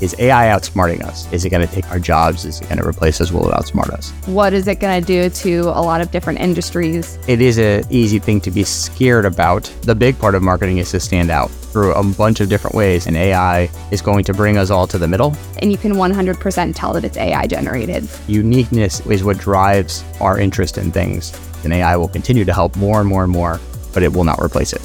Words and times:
Is 0.00 0.14
AI 0.20 0.46
outsmarting 0.46 1.02
us? 1.02 1.30
Is 1.32 1.44
it 1.44 1.50
going 1.50 1.66
to 1.66 1.74
take 1.74 1.90
our 1.90 1.98
jobs? 1.98 2.44
Is 2.44 2.60
it 2.60 2.68
going 2.68 2.78
to 2.78 2.86
replace 2.86 3.20
us? 3.20 3.32
Will 3.32 3.48
it 3.48 3.52
outsmart 3.52 3.90
us? 3.90 4.10
What 4.26 4.52
is 4.52 4.68
it 4.68 4.78
going 4.78 5.00
to 5.02 5.06
do 5.06 5.28
to 5.28 5.70
a 5.70 5.82
lot 5.82 6.00
of 6.00 6.12
different 6.12 6.38
industries? 6.38 7.18
It 7.26 7.40
is 7.40 7.58
an 7.58 7.84
easy 7.90 8.20
thing 8.20 8.40
to 8.42 8.52
be 8.52 8.62
scared 8.62 9.24
about. 9.24 9.64
The 9.82 9.96
big 9.96 10.16
part 10.16 10.36
of 10.36 10.42
marketing 10.42 10.78
is 10.78 10.92
to 10.92 11.00
stand 11.00 11.30
out 11.30 11.50
through 11.50 11.94
a 11.94 12.04
bunch 12.04 12.38
of 12.38 12.48
different 12.48 12.76
ways, 12.76 13.08
and 13.08 13.16
AI 13.16 13.68
is 13.90 14.00
going 14.00 14.22
to 14.24 14.32
bring 14.32 14.56
us 14.56 14.70
all 14.70 14.86
to 14.86 14.98
the 14.98 15.08
middle. 15.08 15.36
And 15.58 15.72
you 15.72 15.76
can 15.76 15.94
100% 15.94 16.72
tell 16.76 16.92
that 16.92 17.04
it's 17.04 17.16
AI 17.16 17.48
generated. 17.48 18.08
Uniqueness 18.28 19.04
is 19.06 19.24
what 19.24 19.38
drives 19.38 20.04
our 20.20 20.38
interest 20.38 20.78
in 20.78 20.92
things, 20.92 21.38
and 21.64 21.72
AI 21.72 21.96
will 21.96 22.08
continue 22.08 22.44
to 22.44 22.54
help 22.54 22.76
more 22.76 23.00
and 23.00 23.08
more 23.08 23.24
and 23.24 23.32
more, 23.32 23.58
but 23.92 24.04
it 24.04 24.12
will 24.12 24.24
not 24.24 24.38
replace 24.40 24.72
it. 24.72 24.82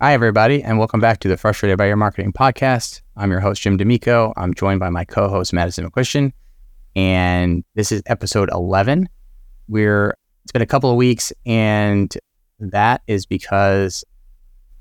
Hi, 0.00 0.12
everybody, 0.12 0.62
and 0.62 0.78
welcome 0.78 1.00
back 1.00 1.18
to 1.20 1.28
the 1.28 1.36
Frustrated 1.36 1.76
by 1.76 1.86
Your 1.86 1.96
Marketing 1.96 2.32
podcast. 2.32 3.02
I'm 3.16 3.32
your 3.32 3.40
host, 3.40 3.62
Jim 3.62 3.76
D'Amico. 3.76 4.32
I'm 4.36 4.54
joined 4.54 4.78
by 4.78 4.90
my 4.90 5.04
co 5.04 5.28
host, 5.28 5.52
Madison 5.52 5.90
McQuistion, 5.90 6.32
and 6.94 7.64
this 7.74 7.90
is 7.90 8.00
episode 8.06 8.48
11. 8.52 9.08
We're, 9.66 10.14
it's 10.44 10.52
been 10.52 10.62
a 10.62 10.66
couple 10.66 10.88
of 10.88 10.96
weeks, 10.96 11.32
and 11.44 12.16
that 12.60 13.02
is 13.08 13.26
because, 13.26 14.04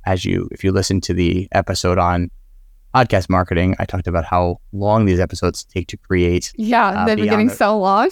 as 0.05 0.23
you, 0.23 0.49
if 0.51 0.63
you 0.63 0.71
listen 0.71 1.01
to 1.01 1.15
the 1.15 1.47
episode 1.51 1.97
on 1.97 2.29
podcast 2.93 3.27
marketing, 3.27 3.75
I 3.79 3.85
talked 3.85 4.05
about 4.05 4.23
how 4.23 4.61
long 4.71 5.07
these 5.07 5.19
episodes 5.19 5.63
take 5.63 5.87
to 5.87 5.97
create. 5.97 6.53
Yeah, 6.57 6.89
uh, 6.89 7.05
they've 7.07 7.17
been 7.17 7.27
getting 7.27 7.47
the, 7.47 7.55
so 7.55 7.79
long. 7.79 8.11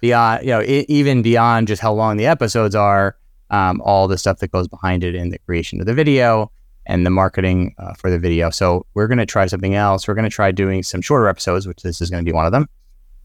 Beyond, 0.00 0.44
you 0.44 0.50
know, 0.50 0.60
it, 0.60 0.86
even 0.88 1.20
beyond 1.20 1.66
just 1.66 1.82
how 1.82 1.92
long 1.92 2.16
the 2.16 2.26
episodes 2.26 2.76
are 2.76 3.16
um, 3.50 3.80
all 3.84 4.08
the 4.08 4.18
stuff 4.18 4.38
that 4.38 4.52
goes 4.52 4.68
behind 4.68 5.04
it 5.04 5.14
in 5.14 5.30
the 5.30 5.38
creation 5.38 5.80
of 5.80 5.86
the 5.86 5.94
video 5.94 6.50
and 6.86 7.04
the 7.04 7.10
marketing 7.10 7.74
uh, 7.78 7.92
for 7.92 8.10
the 8.10 8.18
video. 8.18 8.50
So 8.50 8.86
we're 8.94 9.06
going 9.06 9.18
to 9.18 9.26
try 9.26 9.46
something 9.46 9.74
else. 9.74 10.08
We're 10.08 10.14
going 10.14 10.28
to 10.28 10.34
try 10.34 10.50
doing 10.50 10.82
some 10.82 11.02
shorter 11.02 11.28
episodes, 11.28 11.66
which 11.66 11.82
this 11.82 12.00
is 12.00 12.10
going 12.10 12.24
to 12.24 12.28
be 12.28 12.34
one 12.34 12.46
of 12.46 12.52
them. 12.52 12.68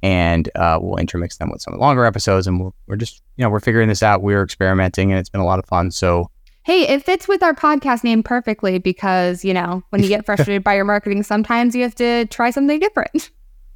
And 0.04 0.50
uh, 0.56 0.80
we'll 0.82 0.98
intermix 0.98 1.38
them 1.38 1.50
with 1.50 1.62
some 1.62 1.78
longer 1.78 2.04
episodes. 2.04 2.46
And 2.46 2.60
we 2.60 2.72
we 2.88 2.94
are 2.94 2.98
just, 2.98 3.22
you 3.38 3.44
know, 3.44 3.50
we're 3.50 3.62
figuring 3.62 3.88
this 3.88 4.04
out. 4.04 4.22
We're 4.22 4.44
experimenting 4.44 5.12
and 5.12 5.20
it's 5.20 5.30
been 5.30 5.40
a 5.40 5.46
lot 5.46 5.60
of 5.60 5.66
fun. 5.66 5.92
So, 5.92 6.30
hey, 6.64 6.82
it 6.90 7.04
fits 7.04 7.26
with 7.26 7.42
our 7.42 7.54
podcast 7.54 8.04
name 8.04 8.22
perfectly 8.22 8.80
because, 8.80 9.46
you 9.46 9.54
know, 9.54 9.82
when 9.92 10.04
you 10.04 10.10
get 10.10 10.26
frustrated 10.26 10.62
by 10.62 10.76
your 10.76 10.84
marketing, 10.84 11.24
sometimes 11.24 11.74
you 11.74 11.84
have 11.84 11.96
to 11.96 12.26
try 12.26 12.50
something 12.50 12.80
different. 12.80 13.32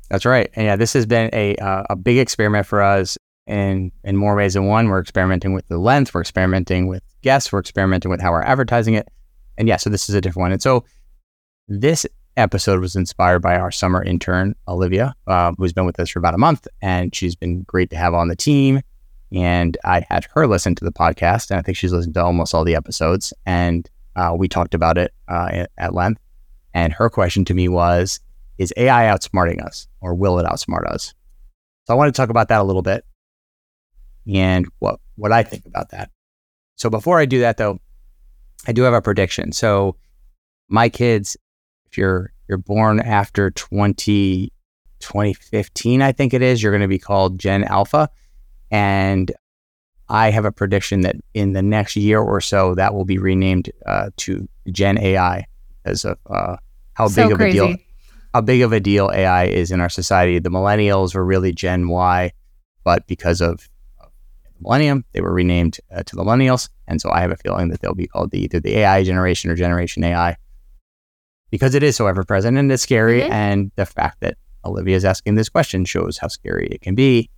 That's 0.09 0.25
right. 0.25 0.49
And 0.55 0.65
yeah, 0.65 0.75
this 0.75 0.91
has 0.93 1.05
been 1.05 1.29
a, 1.31 1.55
uh, 1.57 1.83
a 1.89 1.95
big 1.95 2.17
experiment 2.17 2.65
for 2.65 2.81
us 2.81 3.17
in 3.47 3.91
in 4.03 4.15
more 4.15 4.35
ways 4.35 4.53
than 4.53 4.65
one. 4.65 4.87
We're 4.87 4.99
experimenting 4.99 5.53
with 5.53 5.67
the 5.67 5.77
length, 5.77 6.13
we're 6.13 6.21
experimenting 6.21 6.87
with 6.87 7.03
guests, 7.21 7.51
we're 7.51 7.59
experimenting 7.59 8.11
with 8.11 8.21
how 8.21 8.31
we're 8.31 8.43
advertising 8.43 8.93
it. 8.93 9.07
And 9.57 9.67
yeah, 9.67 9.77
so 9.77 9.89
this 9.89 10.09
is 10.09 10.15
a 10.15 10.21
different 10.21 10.43
one. 10.43 10.51
And 10.51 10.61
so 10.61 10.85
this 11.67 12.05
episode 12.35 12.79
was 12.79 12.95
inspired 12.95 13.41
by 13.41 13.55
our 13.57 13.71
summer 13.71 14.03
intern, 14.03 14.55
Olivia, 14.67 15.15
uh, 15.25 15.53
who's 15.57 15.73
been 15.73 15.85
with 15.85 15.99
us 15.99 16.09
for 16.09 16.19
about 16.19 16.35
a 16.35 16.37
month, 16.37 16.67
and 16.81 17.13
she's 17.15 17.35
been 17.35 17.63
great 17.63 17.89
to 17.89 17.97
have 17.97 18.13
on 18.13 18.27
the 18.27 18.35
team. 18.35 18.81
And 19.31 19.75
I 19.83 20.05
had 20.09 20.27
her 20.35 20.47
listen 20.47 20.75
to 20.75 20.85
the 20.85 20.91
podcast, 20.91 21.49
and 21.49 21.59
I 21.59 21.61
think 21.61 21.77
she's 21.77 21.91
listened 21.91 22.13
to 22.13 22.23
almost 22.23 22.53
all 22.53 22.63
the 22.63 22.75
episodes. 22.75 23.33
And 23.45 23.89
uh, 24.15 24.33
we 24.37 24.47
talked 24.47 24.73
about 24.73 24.97
it 24.97 25.13
uh, 25.27 25.65
at 25.77 25.93
length. 25.93 26.21
And 26.73 26.93
her 26.93 27.09
question 27.09 27.43
to 27.45 27.53
me 27.53 27.67
was, 27.67 28.19
is 28.57 28.73
AI 28.77 29.05
outsmarting 29.05 29.63
us 29.63 29.87
or 30.01 30.15
will 30.15 30.39
it 30.39 30.45
outsmart 30.45 30.85
us? 30.87 31.13
So 31.85 31.93
I 31.93 31.97
want 31.97 32.13
to 32.13 32.17
talk 32.17 32.29
about 32.29 32.49
that 32.49 32.61
a 32.61 32.63
little 32.63 32.81
bit 32.81 33.03
and 34.33 34.67
what 34.79 34.99
what 35.15 35.31
I 35.31 35.43
think 35.43 35.65
about 35.65 35.89
that. 35.89 36.09
So 36.75 36.89
before 36.89 37.19
I 37.19 37.25
do 37.25 37.39
that 37.39 37.57
though, 37.57 37.79
I 38.67 38.71
do 38.71 38.83
have 38.83 38.93
a 38.93 39.01
prediction. 39.01 39.51
So 39.51 39.95
my 40.69 40.89
kids, 40.89 41.37
if 41.85 41.97
you're 41.97 42.31
you're 42.47 42.57
born 42.57 42.99
after 42.99 43.51
20, 43.51 44.51
2015, 44.99 46.01
I 46.01 46.11
think 46.11 46.33
it 46.33 46.41
is, 46.41 46.63
you're 46.63 46.71
going 46.71 46.81
to 46.81 46.87
be 46.87 46.99
called 46.99 47.39
Gen 47.39 47.63
Alpha. 47.65 48.09
And 48.71 49.31
I 50.07 50.31
have 50.31 50.45
a 50.45 50.51
prediction 50.51 51.01
that 51.01 51.17
in 51.33 51.51
the 51.51 51.61
next 51.61 51.97
year 51.97 52.19
or 52.19 52.39
so, 52.39 52.73
that 52.75 52.93
will 52.93 53.03
be 53.03 53.17
renamed 53.17 53.69
uh, 53.85 54.11
to 54.17 54.47
Gen 54.71 54.97
AI 54.97 55.45
as 55.83 56.05
of 56.05 56.17
uh, 56.29 56.55
how 56.93 57.07
so 57.07 57.23
big 57.23 57.31
of 57.33 57.37
crazy. 57.37 57.57
a 57.57 57.67
deal 57.67 57.77
how 58.33 58.41
big 58.41 58.61
of 58.61 58.71
a 58.71 58.79
deal 58.79 59.09
AI 59.13 59.45
is 59.45 59.71
in 59.71 59.81
our 59.81 59.89
society. 59.89 60.37
The 60.37 60.49
millennials 60.49 61.15
were 61.15 61.25
really 61.25 61.51
Gen 61.51 61.87
Y, 61.87 62.31
but 62.83 63.07
because 63.07 63.41
of 63.41 63.67
millennium. 64.61 65.05
They 65.13 65.21
were 65.21 65.33
renamed 65.33 65.79
uh, 65.91 66.03
to 66.03 66.15
the 66.15 66.23
millennials. 66.23 66.69
And 66.87 67.01
so 67.01 67.11
I 67.11 67.21
have 67.21 67.31
a 67.31 67.37
feeling 67.37 67.69
that 67.69 67.81
they'll 67.81 67.93
be 67.93 68.07
called 68.07 68.31
the, 68.31 68.39
either 68.39 68.59
the 68.59 68.77
AI 68.79 69.03
generation 69.03 69.49
or 69.49 69.55
Generation 69.55 70.03
AI 70.03 70.37
because 71.49 71.75
it 71.75 71.83
is 71.83 71.95
so 71.95 72.07
ever 72.07 72.23
present 72.23 72.57
and 72.57 72.71
it's 72.71 72.83
scary. 72.83 73.21
Mm-hmm. 73.21 73.31
And 73.31 73.71
the 73.75 73.85
fact 73.85 74.21
that 74.21 74.37
Olivia 74.65 74.95
is 74.95 75.05
asking 75.05 75.35
this 75.35 75.49
question 75.49 75.85
shows 75.85 76.17
how 76.17 76.27
scary 76.27 76.67
it 76.71 76.81
can 76.81 76.95
be. 76.95 77.29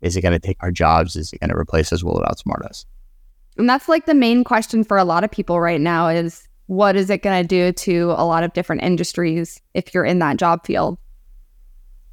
Is 0.00 0.16
it 0.16 0.20
going 0.20 0.32
to 0.32 0.38
take 0.38 0.58
our 0.60 0.70
jobs? 0.70 1.16
Is 1.16 1.32
it 1.32 1.40
going 1.40 1.50
to 1.50 1.56
replace 1.56 1.92
us? 1.92 2.04
Will 2.04 2.20
it 2.20 2.26
outsmart 2.26 2.64
us? 2.64 2.86
And 3.56 3.68
that's 3.68 3.88
like 3.88 4.06
the 4.06 4.14
main 4.14 4.44
question 4.44 4.84
for 4.84 4.96
a 4.96 5.04
lot 5.04 5.24
of 5.24 5.30
people 5.30 5.60
right 5.60 5.80
now 5.80 6.08
is 6.08 6.46
what 6.66 6.94
is 6.94 7.10
it 7.10 7.22
going 7.22 7.42
to 7.42 7.48
do 7.48 7.72
to 7.72 8.14
a 8.16 8.24
lot 8.24 8.44
of 8.44 8.52
different 8.52 8.82
industries 8.82 9.60
if 9.74 9.92
you're 9.92 10.04
in 10.04 10.20
that 10.20 10.36
job 10.36 10.64
field? 10.64 10.98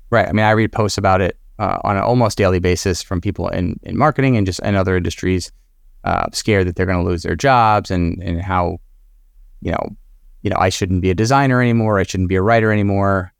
Right. 0.10 0.28
I 0.28 0.32
mean, 0.32 0.46
I 0.46 0.52
read 0.52 0.72
posts 0.72 0.98
about 0.98 1.22
it 1.22 1.38
uh, 1.60 1.80
on 1.84 1.98
an 1.98 2.04
almost 2.04 2.38
daily 2.38 2.60
basis 2.60 3.02
from 3.02 3.22
people 3.22 3.48
in, 3.50 3.80
in 3.84 3.98
marketing 3.98 4.38
and 4.38 4.46
just 4.46 4.60
in 4.60 4.76
other 4.76 4.98
industries, 4.98 5.52
uh, 6.04 6.28
scared 6.34 6.68
that 6.68 6.76
they're 6.76 6.86
going 6.86 7.04
to 7.04 7.10
lose 7.10 7.24
their 7.24 7.36
jobs 7.36 7.90
and, 7.92 8.22
and 8.22 8.42
how, 8.42 8.80
you 9.62 9.72
know, 9.72 9.96
you 10.42 10.50
know, 10.52 10.58
I 10.60 10.70
shouldn't 10.70 11.02
be 11.02 11.10
a 11.10 11.16
designer 11.16 11.62
anymore. 11.62 12.00
I 12.00 12.04
shouldn't 12.04 12.30
be 12.30 12.36
a 12.36 12.42
writer 12.42 12.72
anymore. 12.72 13.34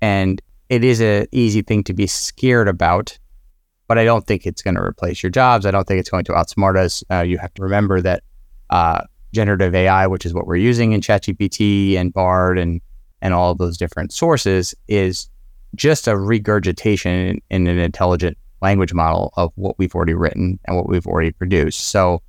And 0.00 0.40
it 0.68 0.84
is 0.84 1.02
a 1.02 1.26
easy 1.32 1.62
thing 1.62 1.84
to 1.84 1.92
be 1.92 2.06
scared 2.06 2.68
about, 2.68 3.18
but 3.88 3.98
I 3.98 4.04
don't 4.04 4.26
think 4.26 4.46
it's 4.46 4.62
going 4.62 4.76
to 4.76 4.82
replace 4.82 5.22
your 5.22 5.30
jobs. 5.30 5.66
I 5.66 5.70
don't 5.70 5.86
think 5.86 6.00
it's 6.00 6.10
going 6.10 6.24
to 6.24 6.32
outsmart 6.32 6.76
us. 6.76 7.04
Uh, 7.10 7.20
you 7.20 7.36
have 7.38 7.52
to 7.54 7.62
remember 7.62 8.00
that 8.00 8.22
uh, 8.70 9.02
generative 9.34 9.74
AI, 9.74 10.06
which 10.06 10.24
is 10.24 10.32
what 10.32 10.46
we're 10.46 10.56
using 10.56 10.92
in 10.92 11.00
ChatGPT 11.00 11.96
and 11.96 12.12
Bard 12.12 12.58
and 12.58 12.80
and 13.20 13.34
all 13.34 13.50
of 13.50 13.58
those 13.58 13.76
different 13.76 14.12
sources, 14.12 14.74
is 14.86 15.28
just 15.74 16.08
a 16.08 16.16
regurgitation 16.16 17.40
in, 17.50 17.66
an 17.66 17.78
intelligent 17.78 18.36
language 18.60 18.92
model 18.92 19.32
of 19.36 19.52
what 19.56 19.78
we've 19.78 19.94
already 19.94 20.14
written 20.14 20.58
and 20.64 20.76
what 20.76 20.88
we've 20.88 21.06
already 21.06 21.30
produced. 21.30 21.88
So 21.88 22.22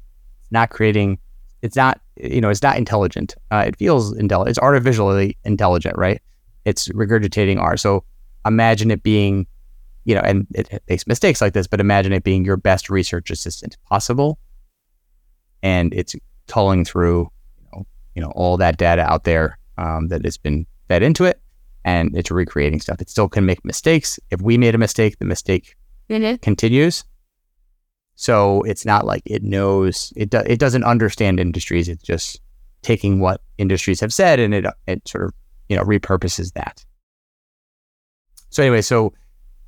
not 0.52 0.70
creating, 0.70 1.18
it's 1.62 1.76
not, 1.76 2.00
you 2.18 2.42
know, 2.42 2.50
it's 2.50 2.62
not 2.62 2.78
intelligent. 2.78 3.36
Uh, 3.52 3.64
it 3.68 3.76
feels 3.78 4.16
intelligent. 4.16 4.52
It's 4.52 4.60
artificially 4.60 5.38
intelligent, 5.44 5.98
right? 5.98 6.22
It's 6.66 6.90
regurgitating 6.90 7.60
R. 7.60 7.78
So 7.78 8.04
imagine 8.46 8.92
it 8.92 9.04
being, 9.04 9.48
you 10.06 10.16
know, 10.16 10.22
and 10.22 10.46
it, 10.54 10.72
it 10.72 10.84
makes 10.88 11.08
mistakes 11.08 11.42
like 11.42 11.54
this, 11.54 11.68
but 11.68 11.80
imagine 11.80 12.14
it 12.14 12.24
being 12.24 12.46
your 12.46 12.58
best 12.58 12.90
research 12.90 13.32
assistant 13.32 13.78
possible. 13.88 14.38
And 15.64 15.94
it's 15.94 16.16
culling 16.48 16.86
through, 16.86 17.30
you 17.58 17.68
know, 17.72 17.86
you 18.16 18.22
know, 18.22 18.32
all 18.36 18.58
that 18.58 18.78
data 18.78 19.02
out 19.02 19.24
there 19.24 19.58
um, 19.78 20.08
that 20.10 20.24
has 20.26 20.38
been 20.38 20.66
fed 20.88 21.04
into 21.04 21.26
it 21.26 21.40
and 21.90 22.16
it's 22.16 22.30
recreating 22.30 22.80
stuff. 22.80 23.02
It 23.02 23.10
still 23.10 23.28
can 23.28 23.46
make 23.46 23.66
mistakes. 23.66 24.20
If 24.30 24.42
we 24.42 24.58
made 24.58 24.76
a 24.76 24.78
mistake, 24.78 25.18
the 25.18 25.26
mistake 25.26 25.76
mm-hmm. 26.10 26.36
continues. 26.36 27.04
So 28.16 28.62
it's 28.64 28.86
not 28.86 29.06
like 29.06 29.24
it 29.26 29.44
knows 29.44 30.14
it. 30.16 30.30
Do, 30.30 30.40
it 30.46 30.60
doesn't 30.60 30.84
understand 30.84 31.40
industries. 31.40 31.88
It's 31.88 32.04
just 32.04 32.42
taking 32.82 33.20
what 33.20 33.42
industries 33.58 34.00
have 34.02 34.14
said 34.14 34.40
and 34.40 34.54
it 34.54 34.66
it 34.88 35.08
sort 35.08 35.26
of 35.26 35.34
you 35.68 35.76
know 35.78 35.84
repurposes 35.84 36.54
that. 36.54 36.86
So 38.50 38.64
anyway, 38.64 38.82
so 38.82 39.14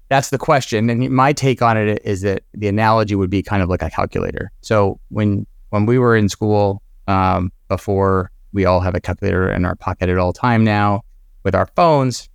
that's 0.10 0.30
the 0.30 0.38
question. 0.38 0.90
And 0.90 1.10
my 1.10 1.34
take 1.34 1.62
on 1.62 1.78
it 1.78 2.02
is 2.04 2.22
that 2.22 2.44
the 2.54 2.68
analogy 2.68 3.16
would 3.16 3.30
be 3.30 3.42
kind 3.42 3.64
of 3.64 3.70
like 3.70 3.82
a 3.82 3.90
calculator. 3.90 4.52
So 4.62 5.00
when 5.10 5.48
when 5.70 5.86
we 5.86 5.98
were 5.98 6.16
in 6.16 6.30
school, 6.30 6.84
um, 7.08 7.52
before 7.68 8.32
we 8.54 8.66
all 8.66 8.82
have 8.82 8.96
a 8.96 9.02
calculator 9.02 9.50
in 9.50 9.66
our 9.66 9.76
pocket 9.76 10.10
at 10.10 10.18
all 10.18 10.34
time 10.34 10.64
now, 10.64 11.02
with 11.44 11.56
our 11.56 11.68
phones, 11.76 12.30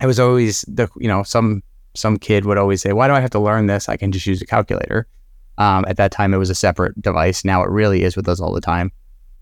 it 0.00 0.06
was 0.06 0.20
always 0.20 0.62
the 0.68 0.88
you 0.96 1.08
know 1.08 1.22
some 1.22 1.62
some 1.94 2.18
kid 2.18 2.44
would 2.44 2.58
always 2.58 2.82
say, 2.82 2.92
"Why 2.92 3.08
do 3.08 3.14
I 3.14 3.20
have 3.20 3.30
to 3.30 3.38
learn 3.38 3.66
this? 3.66 3.88
I 3.88 3.96
can 3.96 4.12
just 4.12 4.26
use 4.26 4.42
a 4.42 4.46
calculator." 4.46 5.06
Um, 5.58 5.86
at 5.88 5.96
that 5.96 6.12
time, 6.12 6.34
it 6.34 6.38
was 6.38 6.50
a 6.50 6.54
separate 6.54 7.00
device. 7.00 7.44
Now 7.44 7.62
it 7.62 7.70
really 7.70 8.02
is 8.02 8.14
with 8.14 8.28
us 8.28 8.40
all 8.40 8.52
the 8.52 8.60
time. 8.60 8.92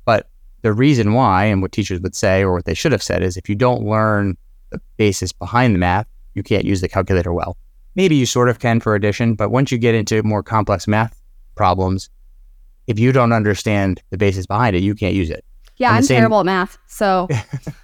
But 0.05 0.29
the 0.63 0.73
reason 0.73 1.13
why, 1.13 1.45
and 1.45 1.61
what 1.61 1.73
teachers 1.73 2.01
would 2.01 2.15
say, 2.15 2.43
or 2.43 2.53
what 2.55 2.67
they 2.67 2.75
should 2.75 2.93
have 2.93 3.03
said, 3.03 3.23
is 3.23 3.37
if 3.37 3.49
you 3.49 3.57
don't 3.57 3.83
learn 3.83 4.37
the 4.71 4.81
basis 4.97 5.33
behind 5.33 5.75
the 5.75 5.79
math, 5.79 6.07
you 6.35 6.43
can't 6.43 6.65
use 6.65 6.81
the 6.81 6.89
calculator 6.89 7.33
well. 7.33 7.57
Maybe 7.97 8.15
you 8.15 8.27
sort 8.27 8.49
of 8.49 8.59
can 8.61 8.81
for 8.81 8.95
addition, 8.95 9.35
but 9.35 9.51
once 9.51 9.71
you 9.73 9.79
get 9.79 9.95
into 9.95 10.23
more 10.23 10.43
complex 10.43 10.87
math 10.87 11.21
problems, 11.55 12.11
if 12.87 12.99
you 12.99 13.13
don't 13.13 13.33
understand 13.33 14.03
the 14.11 14.19
basis 14.19 14.47
behind 14.47 14.77
it, 14.77 14.83
you 14.83 14.95
can't 14.95 15.15
use 15.15 15.31
it. 15.31 15.45
Yeah, 15.77 15.93
I'm 15.93 16.03
same... 16.03 16.19
terrible 16.19 16.41
at 16.41 16.47
math. 16.47 16.79
So 16.87 17.29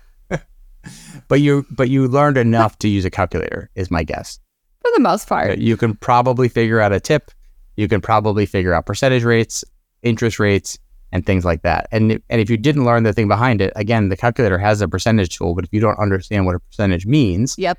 but 1.30 1.40
you 1.40 1.64
but 1.70 1.88
you 1.88 2.06
learned 2.06 2.36
enough 2.36 2.78
to 2.80 2.88
use 2.88 3.06
a 3.06 3.10
calculator 3.10 3.70
is 3.74 3.90
my 3.90 4.02
guess 4.02 4.38
for 4.82 4.90
the 4.94 5.00
most 5.00 5.26
part 5.26 5.58
you 5.58 5.76
can 5.78 5.94
probably 5.94 6.48
figure 6.48 6.80
out 6.80 6.92
a 6.92 7.00
tip 7.00 7.30
you 7.76 7.88
can 7.88 8.02
probably 8.02 8.44
figure 8.44 8.74
out 8.74 8.84
percentage 8.84 9.24
rates 9.24 9.64
interest 10.02 10.38
rates 10.38 10.78
and 11.12 11.26
things 11.26 11.44
like 11.44 11.62
that. 11.62 11.88
And 11.90 12.22
and 12.30 12.40
if 12.40 12.48
you 12.48 12.56
didn't 12.56 12.84
learn 12.84 13.02
the 13.02 13.12
thing 13.12 13.28
behind 13.28 13.60
it, 13.60 13.72
again, 13.76 14.08
the 14.08 14.16
calculator 14.16 14.58
has 14.58 14.80
a 14.80 14.88
percentage 14.88 15.36
tool, 15.36 15.54
but 15.54 15.64
if 15.64 15.72
you 15.72 15.80
don't 15.80 15.98
understand 15.98 16.46
what 16.46 16.54
a 16.54 16.60
percentage 16.60 17.06
means, 17.06 17.56
Yep. 17.58 17.78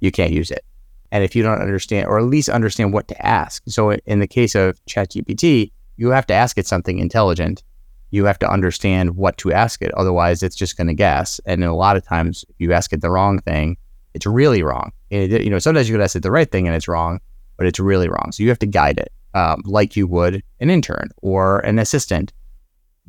you 0.00 0.10
can't 0.10 0.32
use 0.32 0.50
it. 0.50 0.64
And 1.10 1.24
if 1.24 1.34
you 1.34 1.42
don't 1.42 1.60
understand, 1.60 2.06
or 2.06 2.18
at 2.18 2.24
least 2.24 2.48
understand 2.48 2.92
what 2.92 3.08
to 3.08 3.26
ask. 3.26 3.62
So 3.66 3.92
in 3.92 4.18
the 4.18 4.26
case 4.26 4.54
of 4.54 4.84
ChatGPT, 4.86 5.72
you 5.96 6.10
have 6.10 6.26
to 6.26 6.34
ask 6.34 6.58
it 6.58 6.66
something 6.66 6.98
intelligent. 6.98 7.62
You 8.10 8.24
have 8.24 8.38
to 8.40 8.50
understand 8.50 9.16
what 9.16 9.36
to 9.38 9.52
ask 9.52 9.82
it. 9.82 9.92
Otherwise, 9.94 10.42
it's 10.42 10.56
just 10.56 10.76
going 10.76 10.86
to 10.86 10.94
guess. 10.94 11.40
And 11.44 11.64
a 11.64 11.74
lot 11.74 11.96
of 11.96 12.04
times, 12.04 12.44
if 12.48 12.56
you 12.58 12.72
ask 12.72 12.92
it 12.92 13.00
the 13.00 13.10
wrong 13.10 13.40
thing, 13.40 13.76
it's 14.14 14.26
really 14.26 14.62
wrong. 14.62 14.92
It, 15.10 15.42
you 15.42 15.50
know, 15.50 15.58
sometimes 15.58 15.88
you 15.88 15.94
could 15.94 16.02
ask 16.02 16.16
it 16.16 16.22
the 16.22 16.30
right 16.30 16.50
thing 16.50 16.66
and 16.66 16.74
it's 16.74 16.88
wrong, 16.88 17.20
but 17.56 17.66
it's 17.66 17.78
really 17.78 18.08
wrong. 18.08 18.32
So 18.32 18.42
you 18.42 18.48
have 18.48 18.58
to 18.60 18.66
guide 18.66 18.98
it 18.98 19.12
um, 19.34 19.62
like 19.66 19.96
you 19.96 20.06
would 20.06 20.42
an 20.60 20.70
intern 20.70 21.10
or 21.20 21.60
an 21.60 21.78
assistant, 21.78 22.32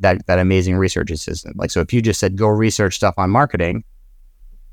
that 0.00 0.26
that 0.26 0.38
amazing 0.38 0.76
research 0.76 1.10
assistant. 1.10 1.56
Like 1.56 1.70
so, 1.70 1.80
if 1.80 1.92
you 1.92 2.02
just 2.02 2.20
said 2.20 2.36
go 2.36 2.48
research 2.48 2.96
stuff 2.96 3.14
on 3.16 3.30
marketing, 3.30 3.82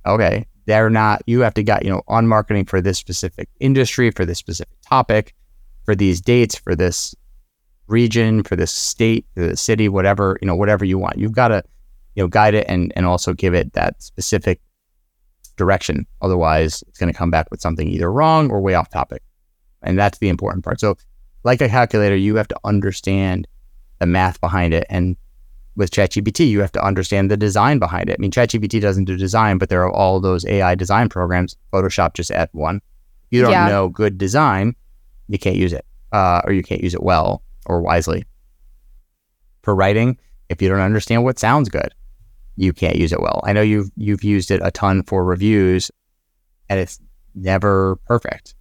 okay, 0.06 0.45
they're 0.66 0.89
not. 0.89 1.24
You 1.25 1.39
have 1.42 1.54
to 1.54 1.63
get 1.63 1.83
you 1.83 1.89
know 1.89 2.01
on 2.07 2.27
marketing 2.27 2.66
for 2.66 2.81
this 2.81 2.98
specific 2.98 3.48
industry, 3.62 4.12
for 4.12 4.25
this 4.25 4.38
specific 4.38 4.75
topic, 4.88 5.33
for 5.86 5.95
these 5.95 6.19
dates, 6.19 6.56
for 6.56 6.75
this 6.75 7.16
region, 7.88 8.44
for 8.44 8.56
this 8.56 8.72
state, 8.72 9.26
for 9.36 9.42
the 9.48 9.58
city, 9.58 9.90
whatever 9.90 10.38
you 10.42 10.48
know, 10.48 10.56
whatever 10.56 10.86
you 10.86 10.98
want. 10.98 11.18
You've 11.18 11.32
got 11.34 11.50
to 11.50 11.64
you 12.16 12.24
know 12.24 12.28
guide 12.28 12.54
it 12.54 12.66
and 12.68 12.92
and 12.96 13.06
also 13.06 13.34
give 13.34 13.54
it 13.54 13.74
that 13.74 14.02
specific 14.02 14.60
direction. 15.58 16.06
Otherwise, 16.22 16.84
it's 16.88 17.00
going 17.00 17.12
to 17.12 17.18
come 17.18 17.32
back 17.32 17.48
with 17.52 17.62
something 17.62 17.88
either 17.88 18.12
wrong 18.12 18.50
or 18.52 18.62
way 18.62 18.74
off 18.74 18.90
topic. 18.90 19.22
And 19.82 19.98
that's 19.98 20.18
the 20.18 20.30
important 20.30 20.64
part. 20.64 20.80
So, 20.80 20.98
like 21.44 21.62
a 21.62 21.70
calculator, 21.70 22.16
you 22.16 22.36
have 22.36 22.48
to 22.50 22.60
understand 22.64 23.48
the 24.00 24.06
math 24.06 24.42
behind 24.42 24.74
it. 24.74 24.86
And 24.90 25.16
with 25.76 25.92
ChatGPT, 25.92 26.50
you 26.50 26.60
have 26.62 26.72
to 26.74 26.84
understand 26.84 27.30
the 27.30 27.38
design 27.38 27.80
behind 27.80 28.10
it. 28.10 28.18
I 28.18 28.22
mean, 28.22 28.32
ChatGPT 28.32 28.82
doesn't 28.82 29.06
do 29.06 29.16
design, 29.16 29.58
but 29.58 29.70
there 29.70 29.84
are 29.84 29.92
all 29.92 30.20
those 30.20 30.46
AI 30.46 30.74
design 30.76 31.10
programs. 31.10 31.56
Photoshop 31.72 32.14
just 32.16 32.32
add 32.32 32.50
one. 32.54 32.78
If 32.78 33.38
you 33.38 33.42
don't 33.42 33.52
Yeah. 33.52 33.68
know 33.68 33.90
good 33.90 34.18
design, 34.18 34.76
you 35.28 35.38
can't 35.38 35.56
use 35.56 35.74
it, 35.74 35.86
uh, 36.12 36.42
or 36.46 36.54
you 36.54 36.64
can't 36.64 36.82
use 36.82 36.94
it 36.94 37.04
well 37.04 37.44
or 37.65 37.81
wisely. 37.81 38.25
For 39.62 39.75
writing, 39.75 40.17
if 40.50 40.62
you 40.62 40.69
don't 40.69 40.79
understand 40.79 41.23
what 41.23 41.39
sounds 41.39 41.69
good, 41.69 41.94
you 42.56 42.73
can't 42.73 42.95
use 42.95 43.12
it 43.12 43.19
well. 43.19 43.41
I 43.44 43.53
know 43.53 43.62
you've 43.62 43.89
you've 43.95 44.23
used 44.23 44.51
it 44.51 44.62
a 44.63 44.71
ton 44.71 45.03
for 45.03 45.23
reviews, 45.23 45.91
and 46.69 46.79
it's 46.79 47.00
never 47.33 47.97
perfect, 48.06 48.56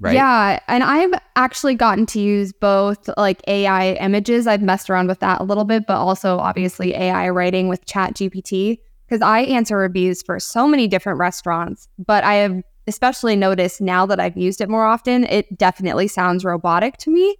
right? 0.00 0.14
Yeah, 0.14 0.60
and 0.68 0.82
I've 0.82 1.20
actually 1.34 1.74
gotten 1.74 2.06
to 2.06 2.20
use 2.20 2.52
both 2.52 3.10
like 3.16 3.42
AI 3.46 3.92
images. 3.94 4.46
I've 4.46 4.62
messed 4.62 4.88
around 4.88 5.08
with 5.08 5.20
that 5.20 5.40
a 5.40 5.44
little 5.44 5.64
bit, 5.64 5.86
but 5.86 5.96
also 5.96 6.38
obviously 6.38 6.94
AI 6.94 7.28
writing 7.28 7.68
with 7.68 7.84
Chat 7.84 8.14
GPT 8.14 8.78
because 9.06 9.22
I 9.22 9.40
answer 9.40 9.76
reviews 9.76 10.22
for 10.22 10.38
so 10.40 10.66
many 10.66 10.88
different 10.88 11.18
restaurants. 11.18 11.88
But 11.98 12.24
I 12.24 12.34
have 12.34 12.62
especially 12.86 13.36
noticed 13.36 13.80
now 13.80 14.06
that 14.06 14.20
I've 14.20 14.36
used 14.36 14.60
it 14.60 14.68
more 14.68 14.86
often, 14.86 15.24
it 15.24 15.58
definitely 15.58 16.08
sounds 16.08 16.44
robotic 16.44 16.96
to 16.98 17.10
me. 17.10 17.36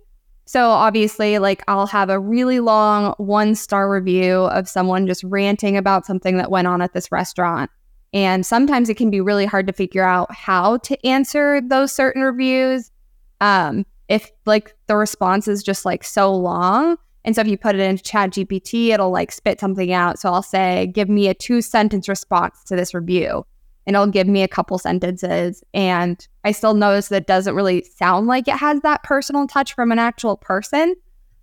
So 0.47 0.71
obviously, 0.71 1.39
like 1.39 1.63
I'll 1.67 1.89
have 1.89 2.09
a 2.09 2.21
really 2.21 2.61
long 2.61 3.15
one 3.19 3.57
star 3.57 3.91
review 3.91 4.45
of 4.47 4.69
someone 4.69 5.07
just 5.07 5.25
ranting 5.25 5.77
about 5.77 6.07
something 6.07 6.37
that 6.37 6.51
went 6.51 6.69
on 6.69 6.81
at 6.81 6.93
this 6.93 7.11
restaurant. 7.11 7.71
And 8.13 8.47
sometimes 8.47 8.89
it 8.89 8.97
can 8.97 9.11
be 9.11 9.21
really 9.21 9.45
hard 9.45 9.67
to 9.67 9.73
figure 9.73 10.05
out 10.05 10.33
how 10.33 10.79
to 10.79 11.07
answer 11.07 11.61
those 11.61 11.93
certain 11.93 12.23
reviews. 12.23 12.93
Um, 13.41 13.85
if 14.09 14.31
like 14.47 14.75
the 14.87 14.97
response 14.97 15.49
is 15.49 15.65
just 15.65 15.85
like 15.85 16.05
so 16.05 16.35
long. 16.35 16.97
And 17.25 17.35
so 17.35 17.41
if 17.41 17.49
you 17.49 17.59
put 17.59 17.75
it 17.75 17.81
into 17.81 18.05
Chat 18.05 18.31
GPT, 18.31 18.91
it'll 18.91 19.11
like 19.11 19.33
spit 19.33 19.59
something 19.59 19.93
out. 19.93 20.21
So 20.21 20.33
I'll 20.33 20.45
say, 20.45 20.87
give 20.95 21.09
me 21.09 21.27
a 21.27 21.35
two 21.35 21.61
sentence 21.61 22.09
response 22.09 22.63
to 22.65 22.77
this 22.77 22.95
review. 22.95 23.45
And 23.87 23.95
it'll 23.95 24.09
give 24.09 24.27
me 24.27 24.43
a 24.43 24.49
couple 24.49 24.79
sentences. 24.79 25.63
And 25.73 26.27
I 26.45 26.53
still 26.53 26.75
notice 26.75 27.09
that 27.09 27.23
it 27.23 27.27
doesn't 27.27 27.55
really 27.55 27.85
sound 27.97 28.27
like 28.27 28.49
it 28.49 28.57
has 28.57 28.81
that 28.81 29.03
personal 29.05 29.47
touch 29.47 29.75
from 29.75 29.93
an 29.93 29.99
actual 29.99 30.37
person. 30.37 30.95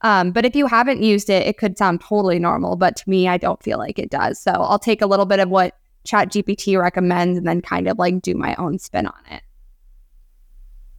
Um, 0.01 0.31
but 0.31 0.43
if 0.45 0.53
you 0.55 0.67
haven't 0.67 1.01
used 1.01 1.29
it, 1.29 1.47
it 1.47 1.57
could 1.57 1.77
sound 1.77 2.01
totally 2.01 2.39
normal. 2.39 2.75
But 2.75 2.97
to 2.97 3.09
me, 3.09 3.29
I 3.29 3.37
don't 3.37 3.63
feel 3.63 3.77
like 3.77 3.97
it 3.97 4.09
does. 4.09 4.37
So 4.39 4.51
I'll 4.51 4.77
take 4.79 5.01
a 5.01 5.05
little 5.05 5.25
bit 5.25 5.39
of 5.39 5.47
what 5.49 5.77
ChatGPT 6.05 6.77
recommends 6.77 7.37
and 7.37 7.47
then 7.47 7.61
kind 7.61 7.87
of 7.87 7.97
like 7.97 8.21
do 8.21 8.35
my 8.35 8.53
own 8.55 8.77
spin 8.79 9.07
on 9.07 9.13
it. 9.31 9.41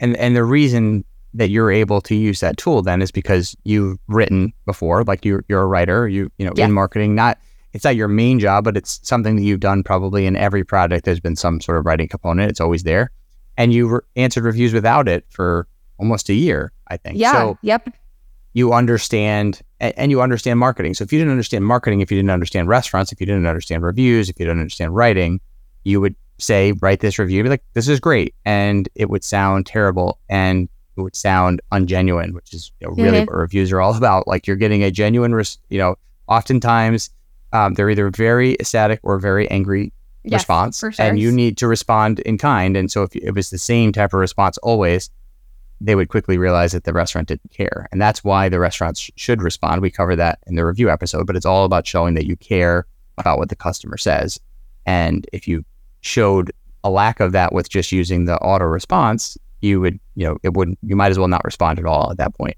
and 0.00 0.16
and 0.16 0.34
the 0.34 0.44
reason 0.44 1.04
that 1.34 1.50
you're 1.50 1.70
able 1.70 2.00
to 2.00 2.14
use 2.14 2.40
that 2.40 2.56
tool 2.56 2.80
then 2.80 3.02
is 3.02 3.10
because 3.10 3.56
you've 3.64 3.98
written 4.08 4.52
before 4.66 5.04
like 5.04 5.24
you're, 5.24 5.44
you're 5.48 5.62
a 5.62 5.66
writer 5.66 6.08
you 6.08 6.30
you 6.38 6.46
know 6.46 6.52
Yeah. 6.56 6.66
in 6.66 6.72
marketing 6.72 7.14
not 7.14 7.38
it's 7.74 7.84
not 7.84 7.96
your 7.96 8.08
main 8.08 8.38
job 8.40 8.64
but 8.64 8.76
it's 8.76 9.00
something 9.02 9.36
that 9.36 9.42
you've 9.42 9.60
done 9.60 9.82
probably 9.82 10.24
in 10.26 10.36
every 10.36 10.64
project 10.64 11.04
there's 11.04 11.20
been 11.20 11.36
some 11.36 11.60
sort 11.60 11.76
of 11.78 11.84
writing 11.84 12.08
component 12.08 12.50
it's 12.50 12.60
always 12.60 12.84
there 12.84 13.10
and 13.58 13.72
you 13.72 13.88
re- 13.88 14.00
answered 14.16 14.44
reviews 14.44 14.72
without 14.72 15.08
it 15.08 15.24
for 15.28 15.66
almost 15.98 16.28
a 16.28 16.34
year 16.34 16.72
i 16.88 16.96
think 16.96 17.18
Yeah. 17.18 17.32
so 17.32 17.58
yep. 17.62 17.86
you 18.54 18.72
understand 18.72 19.60
and, 19.80 20.10
you 20.10 20.22
understand 20.22 20.58
marketing 20.58 20.94
so 20.94 21.02
if 21.04 21.12
you 21.12 21.18
didn't 21.18 21.32
understand 21.32 21.64
marketing 21.66 22.00
if 22.00 22.10
you 22.10 22.16
didn't 22.16 22.30
understand 22.30 22.68
restaurants 22.68 23.12
if 23.12 23.20
you 23.20 23.26
didn't 23.26 23.46
understand 23.46 23.82
reviews 23.82 24.30
if 24.30 24.38
you 24.38 24.46
didn't 24.46 24.60
understand 24.60 24.94
writing 24.94 25.40
you 25.84 26.00
would 26.00 26.14
say 26.38 26.72
write 26.80 27.00
this 27.00 27.18
review 27.18 27.42
be 27.42 27.48
like 27.48 27.62
this 27.74 27.86
is 27.88 28.00
great 28.00 28.34
and 28.44 28.88
it 28.94 29.10
would 29.10 29.22
sound 29.22 29.66
terrible 29.66 30.18
and 30.28 30.68
it 30.96 31.00
would 31.00 31.14
sound 31.16 31.60
ungenuine 31.72 32.32
which 32.32 32.52
is 32.54 32.72
you 32.80 32.86
know, 32.88 32.94
really 32.94 33.18
Mhm. 33.18 33.26
what 33.26 33.36
reviews 33.36 33.70
are 33.72 33.80
all 33.80 33.96
about 34.02 34.26
like 34.26 34.46
you're 34.46 34.56
getting 34.56 34.82
a 34.82 34.90
genuine 34.90 35.34
res- 35.34 35.58
you 35.68 35.78
know 35.78 35.96
oftentimes 36.28 37.10
um, 37.54 37.72
they're 37.74 37.88
either 37.88 38.10
very 38.10 38.54
ecstatic 38.60 39.00
or 39.02 39.18
very 39.18 39.50
angry 39.50 39.92
Yes, 40.26 40.40
response 40.40 40.78
sure. 40.78 40.92
and 40.98 41.18
you 41.18 41.30
need 41.30 41.58
to 41.58 41.68
respond 41.68 42.18
in 42.20 42.38
kind 42.38 42.78
and 42.78 42.90
so 42.90 43.02
if 43.02 43.14
it 43.14 43.32
was 43.34 43.50
the 43.50 43.58
same 43.58 43.92
type 43.92 44.14
of 44.14 44.20
response 44.20 44.56
always 44.58 45.10
they 45.82 45.94
would 45.94 46.08
quickly 46.08 46.38
realize 46.38 46.72
that 46.72 46.84
the 46.84 46.94
restaurant 46.94 47.28
didn't 47.28 47.50
care 47.50 47.86
and 47.92 48.00
that's 48.00 48.24
why 48.24 48.48
the 48.48 48.58
restaurants 48.58 49.00
sh- 49.00 49.10
should 49.16 49.42
respond 49.42 49.82
we 49.82 49.90
cover 49.90 50.16
that 50.16 50.38
in 50.46 50.54
the 50.54 50.64
review 50.64 50.88
episode 50.90 51.26
but 51.26 51.36
it's 51.36 51.44
all 51.44 51.66
about 51.66 51.86
showing 51.86 52.14
that 52.14 52.24
you 52.26 52.36
care 52.36 52.86
about 53.18 53.36
what 53.36 53.50
the 53.50 53.56
customer 53.56 53.98
says 53.98 54.40
and 54.86 55.26
if 55.34 55.46
you 55.46 55.62
showed 56.00 56.50
a 56.84 56.88
lack 56.90 57.20
of 57.20 57.32
that 57.32 57.52
with 57.52 57.68
just 57.68 57.92
using 57.92 58.24
the 58.24 58.38
auto 58.38 58.64
response 58.64 59.36
you 59.60 59.78
would 59.78 60.00
you 60.14 60.26
know 60.26 60.38
it 60.42 60.54
wouldn't 60.54 60.78
you 60.82 60.96
might 60.96 61.10
as 61.10 61.18
well 61.18 61.28
not 61.28 61.44
respond 61.44 61.78
at 61.78 61.84
all 61.84 62.10
at 62.10 62.16
that 62.16 62.34
point 62.34 62.56